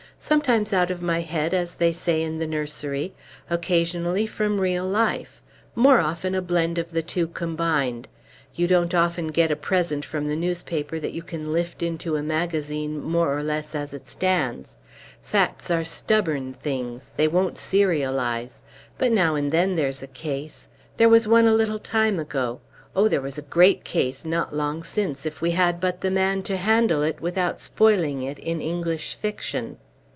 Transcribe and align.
"Sometimes 0.23 0.71
out 0.71 0.91
of 0.91 1.01
my 1.01 1.21
head, 1.21 1.51
as 1.51 1.75
they 1.75 1.91
say 1.91 2.21
in 2.21 2.37
the 2.37 2.45
nursery; 2.45 3.11
occasionally 3.49 4.27
from 4.27 4.61
real 4.61 4.85
life; 4.85 5.41
more 5.73 5.99
often 5.99 6.35
a 6.35 6.43
blend 6.43 6.77
of 6.77 6.91
the 6.91 7.01
two 7.01 7.27
combined. 7.27 8.07
You 8.53 8.67
don't 8.67 8.93
often 8.93 9.29
get 9.29 9.49
a 9.49 9.55
present 9.55 10.05
from 10.05 10.27
the 10.27 10.35
newspaper 10.35 10.99
that 10.99 11.13
you 11.13 11.23
can 11.23 11.51
lift 11.51 11.81
into 11.81 12.15
a 12.17 12.21
magazine 12.23 13.01
more 13.01 13.35
or 13.35 13.41
less 13.41 13.73
as 13.73 13.95
it 13.95 14.07
stands. 14.07 14.77
Facts 15.23 15.71
are 15.71 15.83
stubborn 15.83 16.53
things; 16.53 17.09
they 17.17 17.27
won't 17.27 17.55
serialize. 17.57 18.61
But 18.99 19.11
now 19.11 19.33
and 19.33 19.51
then 19.51 19.73
there's 19.73 20.03
a 20.03 20.07
case. 20.07 20.67
There 20.97 21.09
was 21.09 21.27
one 21.27 21.47
a 21.47 21.53
little 21.53 21.79
time 21.79 22.19
ago. 22.19 22.61
Oh, 22.95 23.07
there 23.07 23.21
was 23.21 23.39
a 23.39 23.53
great 23.57 23.83
case 23.83 24.23
not 24.23 24.55
long 24.55 24.83
since, 24.83 25.25
if 25.25 25.41
we 25.41 25.51
had 25.51 25.79
but 25.81 26.01
the 26.01 26.11
man 26.11 26.43
to 26.43 26.57
handle 26.57 27.01
it, 27.01 27.19
without 27.21 27.59
spoiling 27.59 28.21
it, 28.21 28.37
in 28.37 28.61
English 28.61 29.15
fiction!" 29.15 29.77